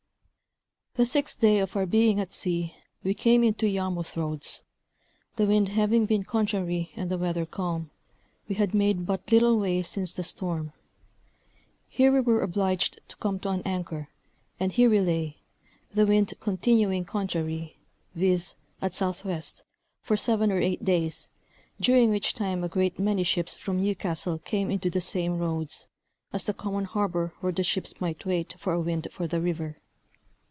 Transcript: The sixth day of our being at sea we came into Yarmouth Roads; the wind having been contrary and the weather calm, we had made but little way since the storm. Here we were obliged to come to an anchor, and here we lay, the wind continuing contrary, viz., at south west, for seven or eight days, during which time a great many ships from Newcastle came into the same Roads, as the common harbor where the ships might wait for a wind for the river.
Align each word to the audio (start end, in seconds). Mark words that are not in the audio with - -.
The 0.95 1.05
sixth 1.05 1.39
day 1.39 1.59
of 1.59 1.77
our 1.77 1.85
being 1.85 2.19
at 2.19 2.33
sea 2.33 2.75
we 3.01 3.13
came 3.13 3.45
into 3.45 3.65
Yarmouth 3.65 4.17
Roads; 4.17 4.61
the 5.37 5.45
wind 5.45 5.69
having 5.69 6.05
been 6.05 6.25
contrary 6.25 6.91
and 6.97 7.09
the 7.09 7.17
weather 7.17 7.45
calm, 7.45 7.89
we 8.49 8.55
had 8.55 8.73
made 8.73 9.05
but 9.05 9.31
little 9.31 9.57
way 9.57 9.83
since 9.83 10.13
the 10.13 10.21
storm. 10.21 10.73
Here 11.87 12.11
we 12.11 12.19
were 12.19 12.41
obliged 12.43 12.99
to 13.07 13.15
come 13.15 13.39
to 13.39 13.49
an 13.51 13.61
anchor, 13.63 14.09
and 14.59 14.73
here 14.73 14.89
we 14.89 14.99
lay, 14.99 15.37
the 15.93 16.05
wind 16.05 16.33
continuing 16.41 17.05
contrary, 17.05 17.77
viz., 18.13 18.55
at 18.81 18.93
south 18.93 19.23
west, 19.23 19.63
for 20.01 20.17
seven 20.17 20.51
or 20.51 20.59
eight 20.59 20.83
days, 20.83 21.29
during 21.79 22.09
which 22.09 22.33
time 22.33 22.65
a 22.65 22.69
great 22.69 22.99
many 22.99 23.23
ships 23.23 23.57
from 23.57 23.81
Newcastle 23.81 24.39
came 24.39 24.69
into 24.69 24.89
the 24.89 24.99
same 25.01 25.37
Roads, 25.39 25.87
as 26.33 26.43
the 26.43 26.53
common 26.53 26.83
harbor 26.83 27.33
where 27.39 27.53
the 27.53 27.63
ships 27.63 28.01
might 28.01 28.25
wait 28.25 28.55
for 28.59 28.73
a 28.73 28.79
wind 28.81 29.07
for 29.09 29.25
the 29.25 29.39
river. 29.39 29.77